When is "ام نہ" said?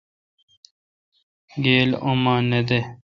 2.07-2.59